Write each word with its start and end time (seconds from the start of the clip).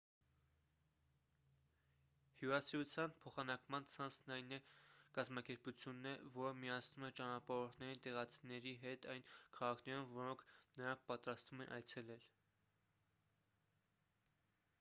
հյուրասիրության 2.37 3.11
փոխանակման 3.25 3.83
ցանցն 3.95 4.33
այն 4.37 4.49
կազմակերպությունն 5.17 6.09
է 6.11 6.13
որը 6.37 6.53
միացնում 6.63 7.05
է 7.09 7.11
ճանապարհորդներին 7.21 8.01
տեղացիների 8.07 8.73
հետ 8.85 9.07
այն 9.17 9.23
քաղաքներում 9.59 10.15
որոնք 10.21 10.45
նրանք 10.81 11.03
պատրաստվում 11.11 11.61
են 11.67 11.77
այցելել 11.77 12.25